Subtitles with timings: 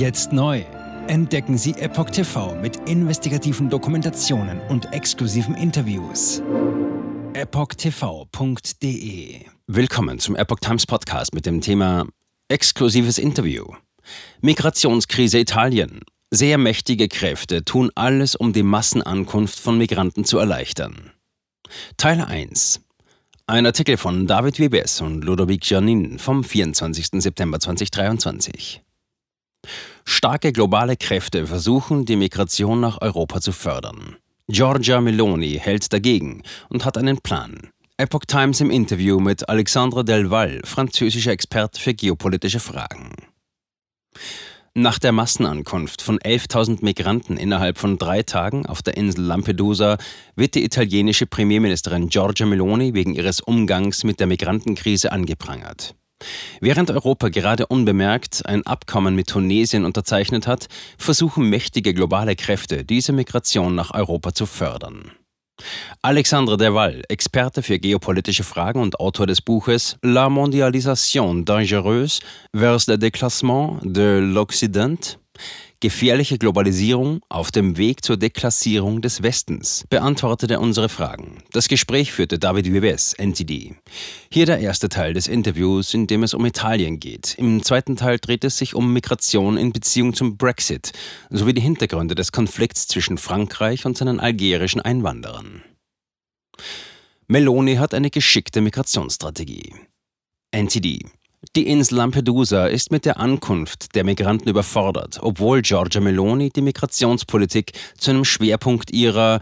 [0.00, 0.64] Jetzt neu.
[1.08, 6.40] Entdecken Sie Epoch TV mit investigativen Dokumentationen und exklusiven Interviews.
[7.34, 8.70] EpochTV.de
[9.66, 12.06] Willkommen zum Epoch Times Podcast mit dem Thema
[12.48, 13.66] Exklusives Interview.
[14.40, 16.00] Migrationskrise Italien.
[16.30, 21.10] Sehr mächtige Kräfte tun alles, um die Massenankunft von Migranten zu erleichtern.
[21.98, 22.80] Teil 1
[23.46, 27.20] ein Artikel von David Webes und Ludovic Janin vom 24.
[27.20, 28.80] September 2023.
[30.04, 34.16] Starke globale Kräfte versuchen, die Migration nach Europa zu fördern.
[34.48, 37.70] Giorgia Meloni hält dagegen und hat einen Plan.
[37.96, 43.12] Epoch Times im Interview mit Alexandre Delval, französischer Experte für geopolitische Fragen.
[44.74, 49.98] Nach der Massenankunft von 11.000 Migranten innerhalb von drei Tagen auf der Insel Lampedusa
[50.36, 55.94] wird die italienische Premierministerin Giorgia Meloni wegen ihres Umgangs mit der Migrantenkrise angeprangert.
[56.60, 63.12] Während Europa gerade unbemerkt ein Abkommen mit Tunesien unterzeichnet hat, versuchen mächtige globale Kräfte, diese
[63.12, 65.12] Migration nach Europa zu fördern.
[66.02, 72.20] Alexandre Deval, Experte für geopolitische Fragen und Autor des Buches La mondialisation dangereuse
[72.54, 75.18] vers le déclassement de l'Occident
[75.82, 81.38] Gefährliche Globalisierung auf dem Weg zur Deklassierung des Westens beantwortete unsere Fragen.
[81.52, 83.76] Das Gespräch führte David Vives, NTD.
[84.30, 87.34] Hier der erste Teil des Interviews, in dem es um Italien geht.
[87.38, 90.92] Im zweiten Teil dreht es sich um Migration in Beziehung zum Brexit
[91.30, 95.62] sowie die Hintergründe des Konflikts zwischen Frankreich und seinen algerischen Einwanderern.
[97.26, 99.72] Meloni hat eine geschickte Migrationsstrategie.
[100.54, 101.06] NTD
[101.56, 107.72] die Insel Lampedusa ist mit der Ankunft der Migranten überfordert, obwohl Giorgia Meloni die Migrationspolitik
[107.96, 109.40] zu einem Schwerpunkt ihrer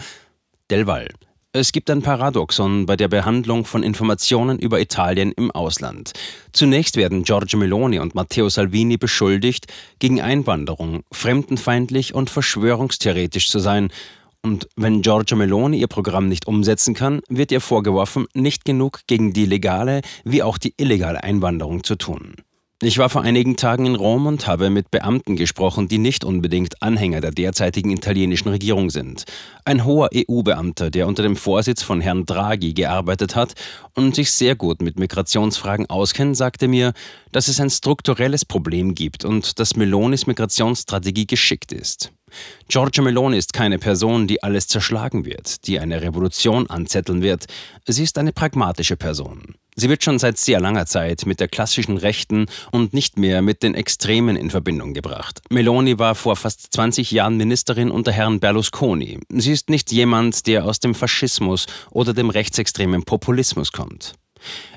[0.71, 1.09] Del Val.
[1.53, 6.13] Es gibt ein Paradoxon bei der Behandlung von Informationen über Italien im Ausland.
[6.53, 9.67] Zunächst werden Giorgia Meloni und Matteo Salvini beschuldigt,
[9.99, 13.91] gegen Einwanderung fremdenfeindlich und verschwörungstheoretisch zu sein
[14.44, 19.33] und wenn Giorgia Meloni ihr Programm nicht umsetzen kann, wird ihr vorgeworfen, nicht genug gegen
[19.33, 22.36] die legale wie auch die illegale Einwanderung zu tun.
[22.80, 26.80] Ich war vor einigen Tagen in Rom und habe mit Beamten gesprochen, die nicht unbedingt
[26.80, 29.24] Anhänger der derzeitigen italienischen Regierung sind.
[29.64, 33.55] Ein hoher EU-Beamter, der unter dem Vorsitz von Herrn Draghi gearbeitet hat
[33.96, 36.92] und sich sehr gut mit Migrationsfragen auskennt, sagte mir,
[37.33, 42.13] dass es ein strukturelles Problem gibt und dass Melonis Migrationsstrategie geschickt ist.
[42.68, 47.46] Giorgia Meloni ist keine Person, die alles zerschlagen wird, die eine Revolution anzetteln wird.
[47.86, 49.55] Sie ist eine pragmatische Person.
[49.80, 53.62] Sie wird schon seit sehr langer Zeit mit der klassischen Rechten und nicht mehr mit
[53.62, 55.40] den Extremen in Verbindung gebracht.
[55.50, 59.20] Meloni war vor fast 20 Jahren Ministerin unter Herrn Berlusconi.
[59.28, 64.14] Sie ist nicht jemand, der aus dem Faschismus oder dem rechtsextremen Populismus kommt.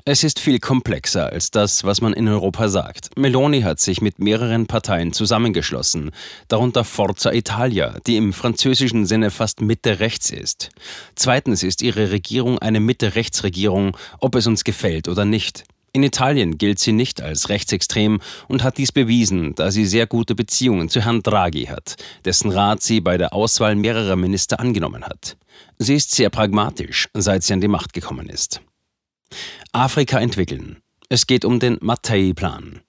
[0.04, 3.16] Es ist viel komplexer als das, was man in Europa sagt.
[3.16, 6.10] Meloni hat sich mit mehreren Parteien zusammengeschlossen,
[6.48, 10.70] darunter Forza Italia, die im französischen Sinne fast Mitte-Rechts ist.
[11.14, 15.64] Zweitens ist ihre Regierung eine Mitte-Rechts-Regierung, ob es uns gefällt oder nicht.
[15.94, 20.34] In Italien gilt sie nicht als rechtsextrem und hat dies bewiesen, da sie sehr gute
[20.34, 25.36] Beziehungen zu Herrn Draghi hat, dessen Rat sie bei der Auswahl mehrerer Minister angenommen hat.
[25.78, 28.62] Sie ist sehr pragmatisch, seit sie an die Macht gekommen ist.
[29.72, 30.78] Afrika entwickeln.
[31.08, 32.80] Es geht um den Mattei-Plan.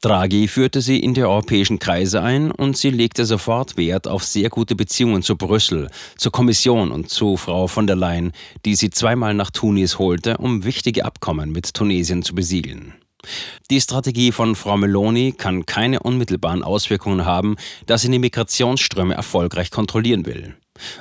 [0.00, 4.50] Draghi führte sie in die europäischen Kreise ein und sie legte sofort Wert auf sehr
[4.50, 5.88] gute Beziehungen zu Brüssel,
[6.18, 8.32] zur Kommission und zu Frau von der Leyen,
[8.66, 12.92] die sie zweimal nach Tunis holte, um wichtige Abkommen mit Tunesien zu besiegeln.
[13.70, 17.56] Die Strategie von Frau Meloni kann keine unmittelbaren Auswirkungen haben,
[17.86, 20.54] da sie die Migrationsströme erfolgreich kontrollieren will.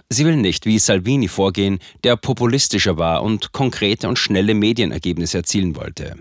[0.10, 5.76] Sie will nicht wie Salvini vorgehen, der populistischer war und konkrete und schnelle Medienergebnisse erzielen
[5.76, 6.16] wollte.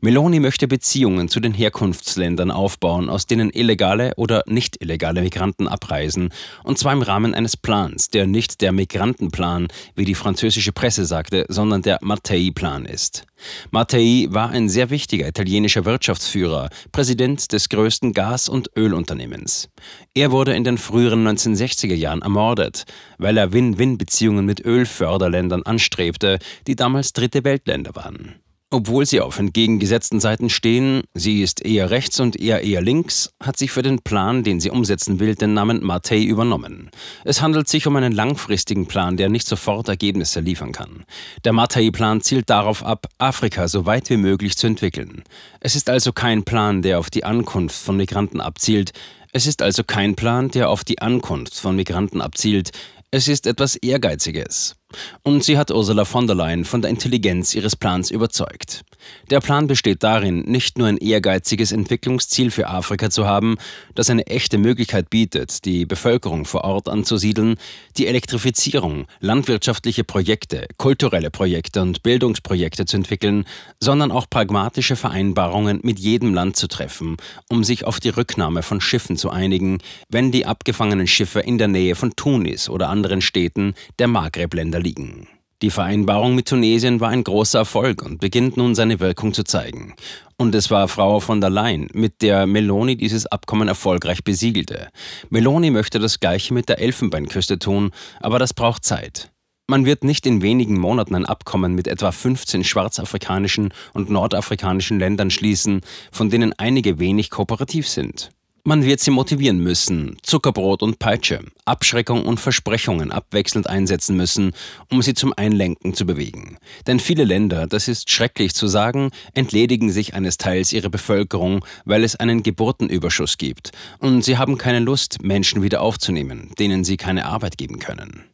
[0.00, 6.28] Meloni möchte Beziehungen zu den Herkunftsländern aufbauen, aus denen illegale oder nicht illegale Migranten abreisen,
[6.62, 11.46] und zwar im Rahmen eines Plans, der nicht der Migrantenplan, wie die französische Presse sagte,
[11.48, 13.24] sondern der Mattei-Plan ist.
[13.70, 19.68] Mattei war ein sehr wichtiger italienischer Wirtschaftsführer, Präsident des größten Gas- und Ölunternehmens.
[20.14, 22.84] Er wurde in den früheren 1960er Jahren ermordet,
[23.18, 28.43] weil er Win-Win-Beziehungen mit Ölförderländern anstrebte, die damals dritte Weltländer waren.
[28.74, 33.56] Obwohl sie auf entgegengesetzten Seiten stehen, sie ist eher rechts und er eher links, hat
[33.56, 36.90] sie für den Plan, den sie umsetzen will, den Namen Mattei übernommen.
[37.24, 41.04] Es handelt sich um einen langfristigen Plan, der nicht sofort Ergebnisse liefern kann.
[41.44, 45.22] Der Mattei-Plan zielt darauf ab, Afrika so weit wie möglich zu entwickeln.
[45.60, 48.90] Es ist also kein Plan, der auf die Ankunft von Migranten abzielt.
[49.30, 52.72] Es ist also kein Plan, der auf die Ankunft von Migranten abzielt.
[53.12, 54.74] Es ist etwas Ehrgeiziges.
[55.22, 58.84] Und sie hat Ursula von der Leyen von der Intelligenz ihres Plans überzeugt.
[59.30, 63.56] Der Plan besteht darin, nicht nur ein ehrgeiziges Entwicklungsziel für Afrika zu haben,
[63.94, 67.56] das eine echte Möglichkeit bietet, die Bevölkerung vor Ort anzusiedeln,
[67.96, 73.44] die Elektrifizierung, landwirtschaftliche Projekte, kulturelle Projekte und Bildungsprojekte zu entwickeln,
[73.80, 77.16] sondern auch pragmatische Vereinbarungen mit jedem Land zu treffen,
[77.48, 79.78] um sich auf die Rücknahme von Schiffen zu einigen,
[80.08, 85.26] wenn die abgefangenen Schiffe in der Nähe von Tunis oder anderen Städten der Maghreb-Länder liegen.
[85.62, 89.94] Die Vereinbarung mit Tunesien war ein großer Erfolg und beginnt nun seine Wirkung zu zeigen.
[90.36, 94.88] Und es war Frau von der Leyen, mit der Meloni dieses Abkommen erfolgreich besiegelte.
[95.30, 99.30] Meloni möchte das gleiche mit der Elfenbeinküste tun, aber das braucht Zeit.
[99.66, 105.30] Man wird nicht in wenigen Monaten ein Abkommen mit etwa 15 schwarzafrikanischen und nordafrikanischen Ländern
[105.30, 105.80] schließen,
[106.12, 108.33] von denen einige wenig kooperativ sind.
[108.66, 114.52] Man wird sie motivieren müssen, Zuckerbrot und Peitsche, Abschreckung und Versprechungen abwechselnd einsetzen müssen,
[114.88, 116.56] um sie zum Einlenken zu bewegen.
[116.86, 122.04] Denn viele Länder, das ist schrecklich zu sagen, entledigen sich eines Teils ihrer Bevölkerung, weil
[122.04, 127.26] es einen Geburtenüberschuss gibt, und sie haben keine Lust, Menschen wieder aufzunehmen, denen sie keine
[127.26, 128.33] Arbeit geben können.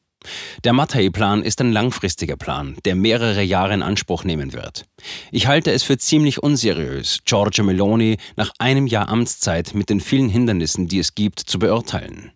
[0.65, 4.85] Der Mattei-Plan ist ein langfristiger Plan, der mehrere Jahre in Anspruch nehmen wird.
[5.33, 10.29] Ich halte es für ziemlich unseriös, Giorgio Meloni nach einem Jahr Amtszeit mit den vielen
[10.29, 12.33] Hindernissen, die es gibt, zu beurteilen.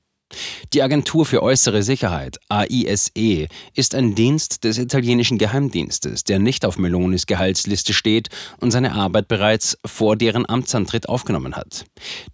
[0.73, 6.79] Die Agentur für äußere Sicherheit, AISE, ist ein Dienst des italienischen Geheimdienstes, der nicht auf
[6.79, 8.29] Melonis Gehaltsliste steht
[8.61, 11.85] und seine Arbeit bereits vor deren Amtsantritt aufgenommen hat.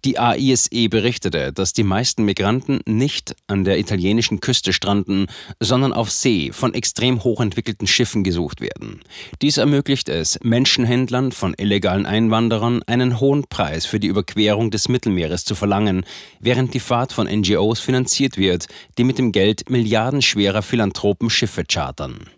[0.05, 5.27] Die AISE berichtete, dass die meisten Migranten nicht an der italienischen Küste stranden,
[5.59, 9.01] sondern auf See von extrem hochentwickelten Schiffen gesucht werden.
[9.41, 15.45] Dies ermöglicht es Menschenhändlern von illegalen Einwanderern einen hohen Preis für die Überquerung des Mittelmeeres
[15.45, 16.05] zu verlangen,
[16.39, 18.67] während die Fahrt von NGOs finanziert wird,
[18.97, 22.29] die mit dem Geld milliardenschwerer Philanthropen Schiffe chartern.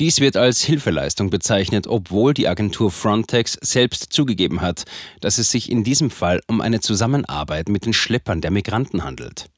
[0.00, 4.84] Dies wird als Hilfeleistung bezeichnet, obwohl die Agentur Frontex selbst zugegeben hat,
[5.20, 9.50] dass es sich in diesem Fall um eine Zusammenarbeit mit den Schleppern der Migranten handelt.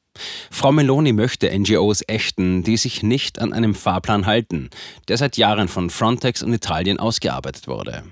[0.51, 4.69] Frau Meloni möchte NGOs ächten, die sich nicht an einem Fahrplan halten,
[5.07, 8.03] der seit Jahren von Frontex und Italien ausgearbeitet wurde.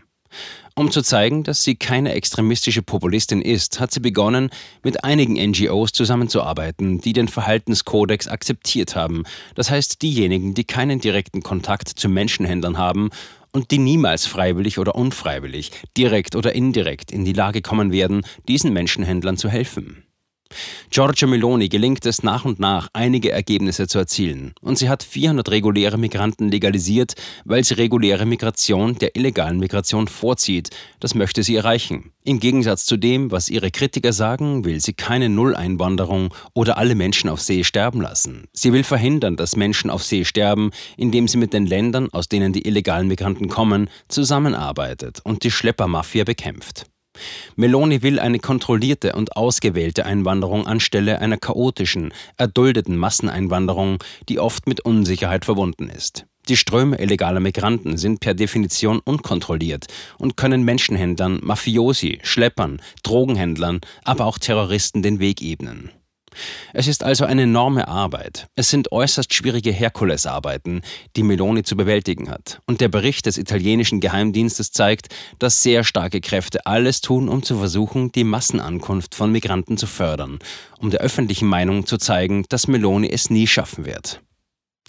[0.75, 4.49] Um zu zeigen, dass sie keine extremistische Populistin ist, hat sie begonnen,
[4.81, 9.23] mit einigen NGOs zusammenzuarbeiten, die den Verhaltenskodex akzeptiert haben.
[9.53, 13.11] Das heißt, diejenigen, die keinen direkten Kontakt zu Menschenhändlern haben
[13.51, 18.73] und die niemals freiwillig oder unfreiwillig, direkt oder indirekt in die Lage kommen werden, diesen
[18.73, 20.03] Menschenhändlern zu helfen.
[20.89, 24.53] Giorgia Meloni gelingt es nach und nach, einige Ergebnisse zu erzielen.
[24.61, 27.13] Und sie hat 400 reguläre Migranten legalisiert,
[27.45, 30.69] weil sie reguläre Migration der illegalen Migration vorzieht.
[30.99, 32.11] Das möchte sie erreichen.
[32.25, 37.29] Im Gegensatz zu dem, was ihre Kritiker sagen, will sie keine Nulleinwanderung oder alle Menschen
[37.29, 38.45] auf See sterben lassen.
[38.53, 42.53] Sie will verhindern, dass Menschen auf See sterben, indem sie mit den Ländern, aus denen
[42.53, 46.85] die illegalen Migranten kommen, zusammenarbeitet und die Schleppermafia bekämpft.
[47.55, 54.81] Meloni will eine kontrollierte und ausgewählte Einwanderung anstelle einer chaotischen, erduldeten Masseneinwanderung, die oft mit
[54.81, 56.25] Unsicherheit verbunden ist.
[56.49, 59.87] Die Ströme illegaler Migranten sind per Definition unkontrolliert
[60.17, 65.91] und können Menschenhändlern, Mafiosi, Schleppern, Drogenhändlern, aber auch Terroristen den Weg ebnen.
[66.73, 68.47] Es ist also eine enorme Arbeit.
[68.55, 70.81] Es sind äußerst schwierige Herkulesarbeiten,
[71.15, 72.61] die Meloni zu bewältigen hat.
[72.65, 75.07] Und der Bericht des italienischen Geheimdienstes zeigt,
[75.39, 80.39] dass sehr starke Kräfte alles tun, um zu versuchen, die Massenankunft von Migranten zu fördern,
[80.79, 84.21] um der öffentlichen Meinung zu zeigen, dass Meloni es nie schaffen wird.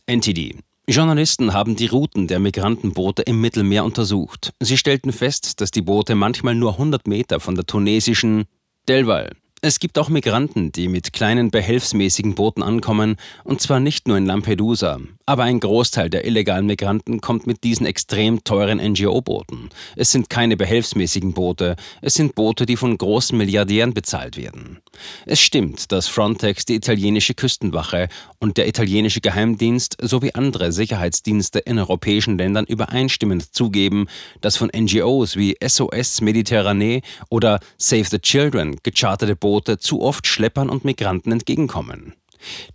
[0.06, 4.52] NTD Journalisten haben die Routen der Migrantenboote im Mittelmeer untersucht.
[4.60, 8.44] Sie stellten fest, dass die Boote manchmal nur 100 Meter von der tunesischen
[8.86, 9.30] Delval
[9.64, 14.26] es gibt auch Migranten, die mit kleinen behelfsmäßigen Booten ankommen, und zwar nicht nur in
[14.26, 15.00] Lampedusa.
[15.24, 19.70] Aber ein Großteil der illegalen Migranten kommt mit diesen extrem teuren NGO-Booten.
[19.96, 24.82] Es sind keine behelfsmäßigen Boote, es sind Boote, die von großen Milliardären bezahlt werden.
[25.24, 28.08] Es stimmt, dass Frontex, die italienische Küstenwache
[28.40, 34.08] und der italienische Geheimdienst sowie andere Sicherheitsdienste in europäischen Ländern übereinstimmend zugeben,
[34.42, 40.68] dass von NGOs wie SOS Mediterranee oder Save the Children gecharterte Boote zu oft Schleppern
[40.70, 42.14] und Migranten entgegenkommen.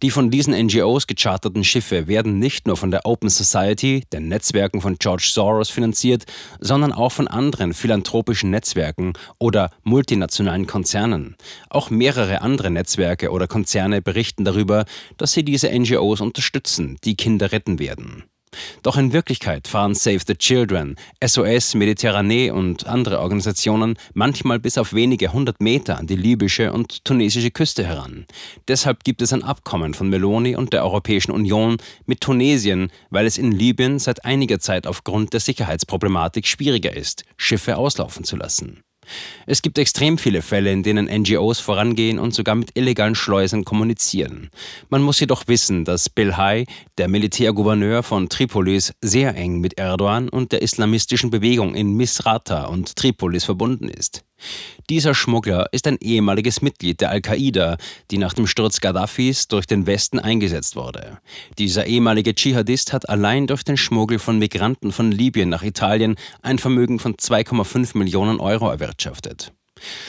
[0.02, 4.82] Die von diesen NGOs gecharterten Schiffe werden nicht nur von der Open Society, den Netzwerken
[4.82, 6.26] von George Soros finanziert,
[6.60, 11.36] sondern auch von anderen philanthropischen Netzwerken oder multinationalen Konzernen.
[11.70, 14.86] Auch mehrere andere Netzwerke oder Konzerne berichten darüber,
[15.18, 18.24] dass sie diese NGOs unterstützen, die Kinder retten werden.
[18.84, 24.94] Doch in Wirklichkeit fahren Save the Children, SOS, Mediterranee und andere Organisationen manchmal bis auf
[24.94, 28.26] wenige hundert Meter an die libysche und tunesische Küste heran.
[28.68, 33.38] Deshalb gibt es ein Abkommen von Meloni und der Europäischen Union mit Tunesien, weil es
[33.38, 38.82] in Libyen seit einiger Zeit aufgrund der Sicherheitsproblematik schwieriger ist, Schiffe auslaufen zu lassen.
[39.46, 44.50] Es gibt extrem viele Fälle, in denen NGOs vorangehen und sogar mit illegalen Schleusen kommunizieren.
[44.90, 46.66] Man muss jedoch wissen, dass Belhai,
[46.98, 52.96] der Militärgouverneur von Tripolis, sehr eng mit Erdogan und der islamistischen Bewegung in Misrata und
[52.96, 54.24] Tripolis verbunden ist.
[54.90, 57.78] Dieser Schmuggler ist ein ehemaliges Mitglied der Al-Qaida,
[58.12, 61.20] die nach dem Sturz Gaddafis durch den Westen eingesetzt wurde.
[61.58, 66.58] Dieser ehemalige Dschihadist hat allein durch den Schmuggel von Migranten von Libyen nach Italien ein
[66.58, 69.54] Vermögen von 2,5 Millionen Euro erwirtschaftet.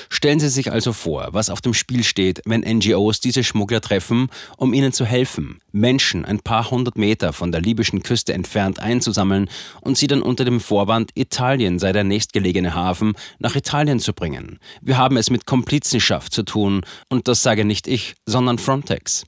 [0.08, 4.28] Stellen Sie sich also vor, was auf dem Spiel steht, wenn NGOs diese Schmuggler treffen,
[4.56, 9.48] um ihnen zu helfen, Menschen ein paar hundert Meter von der libyschen Küste entfernt einzusammeln
[9.80, 14.58] und sie dann unter dem Vorwand, Italien sei der nächstgelegene Hafen, nach Italien zu bringen.
[14.80, 19.24] Wir haben es mit Komplizenschaft zu tun, und das sage nicht ich, sondern Frontex.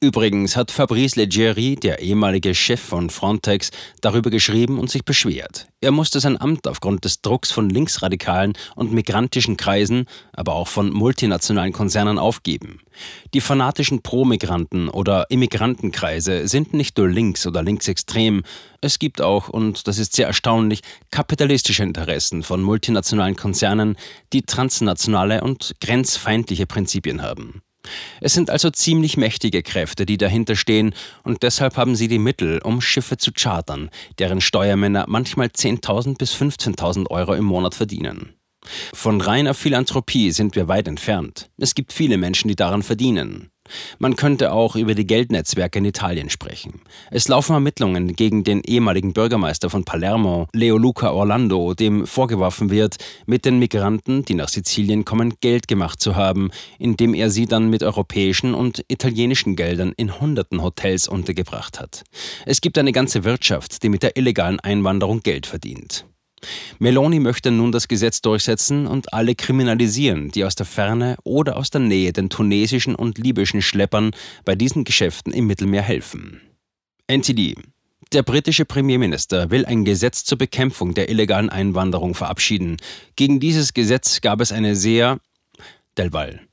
[0.00, 3.70] Übrigens hat Fabrice Leggeri, der ehemalige Chef von Frontex,
[4.00, 5.66] darüber geschrieben und sich beschwert.
[5.80, 10.90] Er musste sein Amt aufgrund des Drucks von linksradikalen und migrantischen Kreisen, aber auch von
[10.90, 12.80] multinationalen Konzernen aufgeben.
[13.34, 18.42] Die fanatischen Pro-Migranten oder Immigrantenkreise sind nicht nur links oder linksextrem,
[18.80, 20.80] es gibt auch, und das ist sehr erstaunlich,
[21.10, 23.96] kapitalistische Interessen von multinationalen Konzernen,
[24.32, 27.62] die transnationale und grenzfeindliche Prinzipien haben.
[28.20, 32.60] Es sind also ziemlich mächtige Kräfte, die dahinter stehen, und deshalb haben sie die Mittel,
[32.62, 38.34] um Schiffe zu chartern, deren Steuermänner manchmal 10.000 bis 15.000 Euro im Monat verdienen.
[38.92, 41.50] Von reiner Philanthropie sind wir weit entfernt.
[41.56, 43.50] Es gibt viele Menschen, die daran verdienen.
[43.98, 46.80] Man könnte auch über die Geldnetzwerke in Italien sprechen.
[47.10, 52.96] Es laufen Ermittlungen gegen den ehemaligen Bürgermeister von Palermo, Leo Luca Orlando, dem vorgeworfen wird,
[53.26, 57.70] mit den Migranten, die nach Sizilien kommen, Geld gemacht zu haben, indem er sie dann
[57.70, 62.04] mit europäischen und italienischen Geldern in hunderten Hotels untergebracht hat.
[62.44, 66.06] Es gibt eine ganze Wirtschaft, die mit der illegalen Einwanderung Geld verdient.
[66.78, 71.70] Meloni möchte nun das Gesetz durchsetzen und alle kriminalisieren, die aus der Ferne oder aus
[71.70, 74.12] der Nähe den tunesischen und libyschen Schleppern
[74.44, 76.40] bei diesen Geschäften im Mittelmeer helfen.
[77.10, 77.54] NTD
[78.12, 82.76] der britische Premierminister will ein Gesetz zur Bekämpfung der illegalen Einwanderung verabschieden.
[83.16, 85.18] Gegen dieses Gesetz gab es eine sehr
[85.98, 86.45] Delval.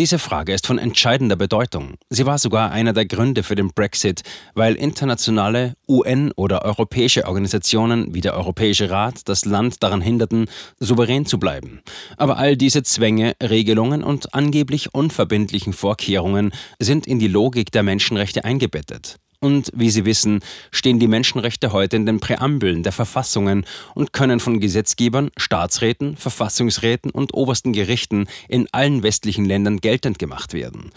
[0.00, 1.96] Diese Frage ist von entscheidender Bedeutung.
[2.08, 4.22] Sie war sogar einer der Gründe für den Brexit,
[4.54, 10.46] weil internationale UN- oder europäische Organisationen wie der Europäische Rat das Land daran hinderten,
[10.78, 11.82] souverän zu bleiben.
[12.16, 18.42] Aber all diese Zwänge, Regelungen und angeblich unverbindlichen Vorkehrungen sind in die Logik der Menschenrechte
[18.42, 19.18] eingebettet.
[19.42, 24.38] Und wie Sie wissen, stehen die Menschenrechte heute in den Präambeln der Verfassungen und können
[24.38, 30.90] von Gesetzgebern, Staatsräten, Verfassungsräten und obersten Gerichten in allen westlichen Ländern geltend gemacht werden.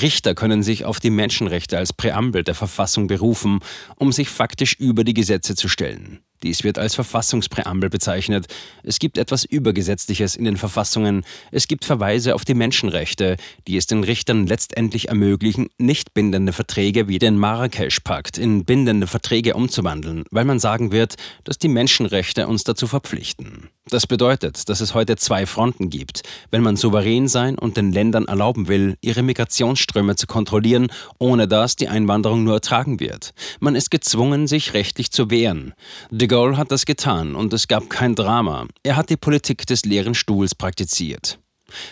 [0.00, 3.60] Richter können sich auf die Menschenrechte als Präambel der Verfassung berufen,
[3.96, 6.20] um sich faktisch über die Gesetze zu stellen.
[6.42, 8.46] Dies wird als Verfassungspräambel bezeichnet.
[8.82, 11.24] Es gibt etwas Übergesetzliches in den Verfassungen.
[11.50, 17.08] Es gibt Verweise auf die Menschenrechte, die es den Richtern letztendlich ermöglichen, nicht bindende Verträge
[17.08, 22.64] wie den Marrakesch-Pakt in bindende Verträge umzuwandeln, weil man sagen wird, dass die Menschenrechte uns
[22.64, 23.68] dazu verpflichten.
[23.90, 28.26] Das bedeutet, dass es heute zwei Fronten gibt, wenn man souverän sein und den Ländern
[28.26, 33.34] erlauben will, ihre Migrationsströme zu kontrollieren, ohne dass die Einwanderung nur ertragen wird.
[33.58, 35.74] Man ist gezwungen, sich rechtlich zu wehren.
[36.10, 38.68] De Gaulle hat das getan und es gab kein Drama.
[38.84, 41.40] Er hat die Politik des leeren Stuhls praktiziert.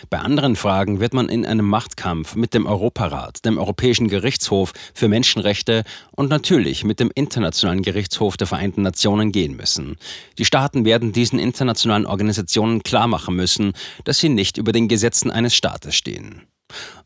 [0.09, 5.09] Bei anderen Fragen wird man in einem Machtkampf mit dem Europarat, dem Europäischen Gerichtshof für
[5.09, 9.97] Menschenrechte und natürlich mit dem Internationalen Gerichtshof der Vereinten Nationen gehen müssen.
[10.37, 13.73] Die Staaten werden diesen internationalen Organisationen klarmachen müssen,
[14.05, 16.43] dass sie nicht über den Gesetzen eines Staates stehen.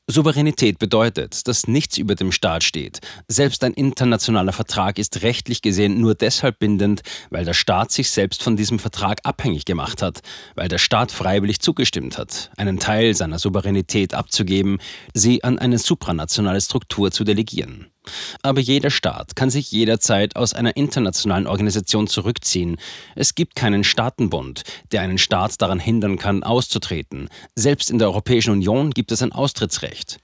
[0.08, 3.00] Souveränität bedeutet, dass nichts über dem Staat steht.
[3.30, 8.44] Selbst ein internationaler Vertrag ist rechtlich gesehen nur deshalb bindend, weil der Staat sich selbst
[8.44, 10.20] von diesem Vertrag abhängig gemacht hat,
[10.56, 14.80] weil der Staat freiwillig zugestimmt hat, einen Teil seiner Souveränität abzugeben,
[15.14, 17.93] sie an eine supranationale Struktur zu delegieren.
[18.42, 22.78] Aber jeder Staat kann sich jederzeit aus einer internationalen Organisation zurückziehen.
[23.16, 27.30] Es gibt keinen Staatenbund, der einen Staat daran hindern kann, auszutreten.
[27.56, 30.18] Selbst in der Europäischen Union gibt es ein Austrittsrecht.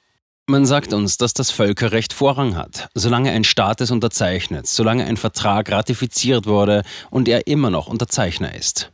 [0.48, 5.16] Man sagt uns, dass das Völkerrecht Vorrang hat, solange ein Staat es unterzeichnet, solange ein
[5.16, 6.82] Vertrag ratifiziert wurde
[7.12, 8.92] und er immer noch Unterzeichner ist.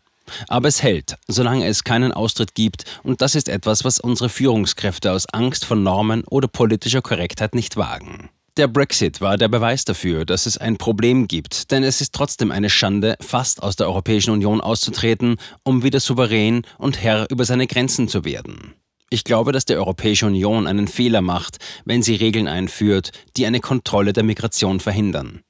[0.50, 5.14] Aber es hält, solange es keinen Austritt gibt, und das ist etwas, was unsere Führungskräfte
[5.14, 8.30] aus Angst vor Normen oder politischer Korrektheit nicht wagen.
[8.58, 12.52] Der Brexit war der Beweis dafür, dass es ein Problem gibt, denn es ist trotzdem
[12.52, 17.68] eine Schande, fast aus der Europäischen Union auszutreten, um wieder souverän und Herr über seine
[17.68, 18.74] Grenzen zu werden.
[19.10, 23.60] Ich glaube, dass die Europäische Union einen Fehler macht, wenn sie Regeln einführt, die eine
[23.60, 25.42] Kontrolle der Migration verhindern.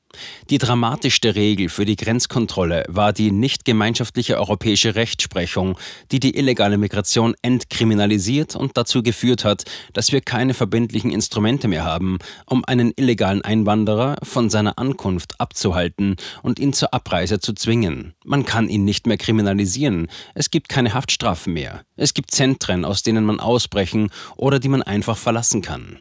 [0.49, 5.77] Die dramatischste Regel für die Grenzkontrolle war die nicht gemeinschaftliche europäische Rechtsprechung,
[6.11, 11.83] die die illegale Migration entkriminalisiert und dazu geführt hat, dass wir keine verbindlichen Instrumente mehr
[11.83, 18.13] haben, um einen illegalen Einwanderer von seiner Ankunft abzuhalten und ihn zur Abreise zu zwingen.
[18.23, 23.03] Man kann ihn nicht mehr kriminalisieren, es gibt keine Haftstrafen mehr, es gibt Zentren, aus
[23.03, 25.99] denen man ausbrechen oder die man einfach verlassen kann.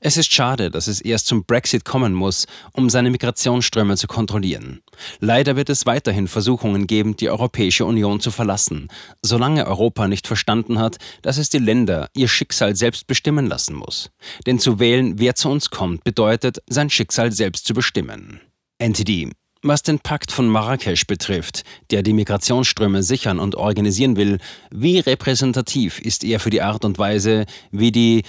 [0.00, 4.80] Es ist schade, dass es erst zum Brexit kommen muss, um seine Migrationsströme zu kontrollieren.
[5.20, 8.88] Leider wird es weiterhin Versuchungen geben, die Europäische Union zu verlassen,
[9.22, 14.10] solange Europa nicht verstanden hat, dass es die Länder ihr Schicksal selbst bestimmen lassen muss.
[14.46, 18.40] Denn zu wählen, wer zu uns kommt, bedeutet, sein Schicksal selbst zu bestimmen.
[18.80, 19.30] NTD
[19.62, 24.38] was den Pakt von Marrakesch betrifft, der die Migrationsströme sichern und organisieren will,
[24.70, 28.22] wie repräsentativ ist er für die Art und Weise, wie die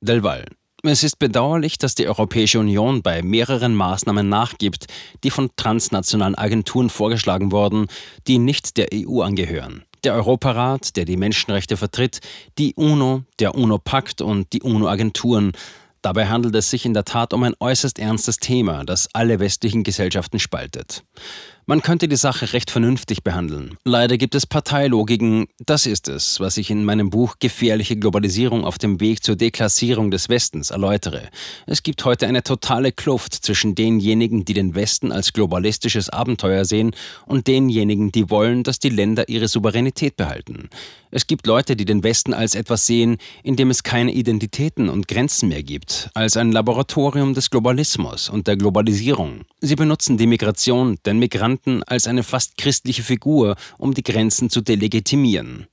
[0.00, 0.46] Delval
[0.90, 4.86] es ist bedauerlich, dass die Europäische Union bei mehreren Maßnahmen nachgibt,
[5.22, 7.86] die von transnationalen Agenturen vorgeschlagen wurden,
[8.26, 9.84] die nicht der EU angehören.
[10.02, 12.20] Der Europarat, der die Menschenrechte vertritt,
[12.58, 15.52] die UNO, der UNO-Pakt und die UNO-Agenturen
[16.02, 19.84] Dabei handelt es sich in der Tat um ein äußerst ernstes Thema, das alle westlichen
[19.84, 21.04] Gesellschaften spaltet.
[21.72, 23.78] Man könnte die Sache recht vernünftig behandeln.
[23.82, 25.46] Leider gibt es Parteilogiken.
[25.64, 30.10] Das ist es, was ich in meinem Buch Gefährliche Globalisierung auf dem Weg zur Deklassierung
[30.10, 31.30] des Westens erläutere.
[31.66, 36.94] Es gibt heute eine totale Kluft zwischen denjenigen, die den Westen als globalistisches Abenteuer sehen,
[37.24, 40.68] und denjenigen, die wollen, dass die Länder ihre Souveränität behalten.
[41.10, 45.08] Es gibt Leute, die den Westen als etwas sehen, in dem es keine Identitäten und
[45.08, 49.46] Grenzen mehr gibt, als ein Laboratorium des Globalismus und der Globalisierung.
[49.60, 54.60] Sie benutzen die Migration, den Migranten, als eine fast christliche Figur, um die Grenzen zu
[54.60, 55.66] delegitimieren.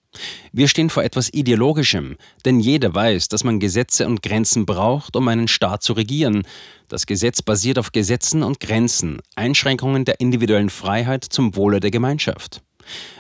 [0.52, 5.28] Wir stehen vor etwas Ideologischem, denn jeder weiß, dass man Gesetze und Grenzen braucht, um
[5.28, 6.44] einen Staat zu regieren.
[6.88, 12.62] Das Gesetz basiert auf Gesetzen und Grenzen, Einschränkungen der individuellen Freiheit zum Wohle der Gemeinschaft.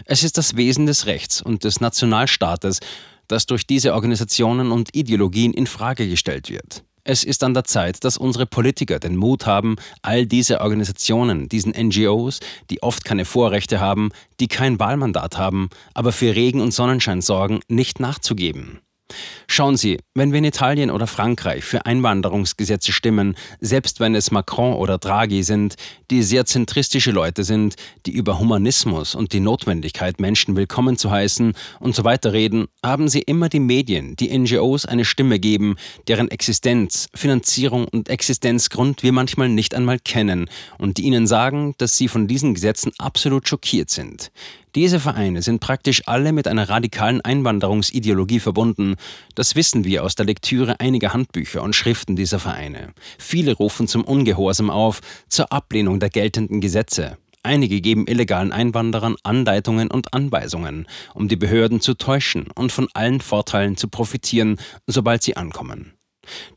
[0.05, 2.79] Es ist das Wesen des Rechts und des Nationalstaates,
[3.27, 6.83] das durch diese Organisationen und Ideologien in Frage gestellt wird.
[7.11, 11.71] Es ist an der Zeit, dass unsere Politiker den Mut haben, all diese Organisationen, diesen
[11.71, 17.23] NGOs, die oft keine Vorrechte haben, die kein Wahlmandat haben, aber für Regen und Sonnenschein
[17.23, 18.81] sorgen, nicht nachzugeben.
[19.47, 24.73] Schauen Sie, wenn wir in Italien oder Frankreich für Einwanderungsgesetze stimmen, selbst wenn es Macron
[24.73, 25.75] oder Draghi sind,
[26.11, 31.53] die sehr zentristische Leute sind, die über Humanismus und die Notwendigkeit, Menschen willkommen zu heißen
[31.79, 35.75] und so weiter reden, haben sie immer die Medien, die NGOs eine Stimme geben,
[36.07, 41.97] deren Existenz, Finanzierung und Existenzgrund wir manchmal nicht einmal kennen und die ihnen sagen, dass
[41.97, 44.31] sie von diesen Gesetzen absolut schockiert sind.
[44.79, 48.95] Diese Vereine sind praktisch alle mit einer radikalen Einwanderungsideologie verbunden.
[49.35, 52.93] Das wissen wir aus der Lektüre einiger Handbücher und Schriften dieser Vereine.
[53.17, 57.17] Viele rufen zum Ungehorsam auf, zur Ablehnung der geltenden Gesetze.
[57.43, 63.19] Einige geben illegalen Einwanderern Anleitungen und Anweisungen, um die Behörden zu täuschen und von allen
[63.19, 65.91] Vorteilen zu profitieren, sobald sie ankommen.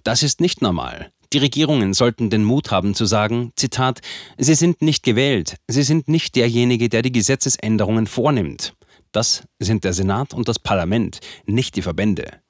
[0.05, 1.11] Das ist nicht normal.
[1.33, 4.01] Die Regierungen sollten den Mut haben zu sagen, Zitat,
[4.37, 8.75] Sie sind nicht gewählt, Sie sind nicht derjenige, der die Gesetzesänderungen vornimmt.
[9.13, 12.41] Das sind der Senat und das Parlament, nicht die Verbände.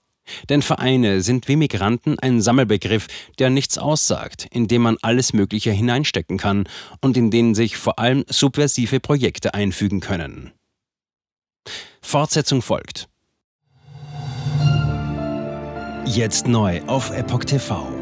[0.48, 3.06] Denn Vereine sind wie Migranten ein Sammelbegriff,
[3.38, 6.68] der nichts aussagt, in dem man alles Mögliche hineinstecken kann
[7.00, 10.52] und in denen sich vor allem subversive Projekte einfügen können.
[12.00, 13.08] Fortsetzung folgt.
[16.04, 18.01] Jetzt neu auf Epoch TV.